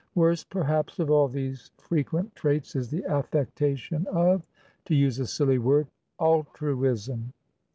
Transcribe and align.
"Worst, 0.15 0.49
perhaps, 0.49 0.97
of 0.97 1.11
all 1.11 1.27
these 1.27 1.69
frequent 1.77 2.35
traits 2.35 2.75
is 2.75 2.89
the 2.89 3.05
affectation 3.05 4.07
ofto 4.11 4.41
use 4.87 5.19
a 5.19 5.27
silly 5.27 5.59
wordaltruism. 5.59 7.25